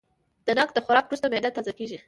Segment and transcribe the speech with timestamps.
[0.45, 1.97] د ناک د خوراک وروسته معده تازه کېږي.